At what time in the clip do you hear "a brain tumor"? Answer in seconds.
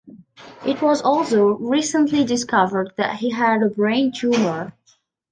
3.61-4.73